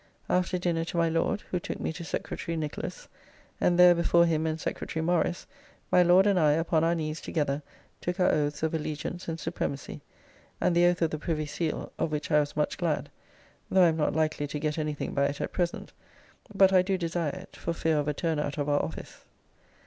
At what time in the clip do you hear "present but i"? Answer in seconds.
15.53-16.81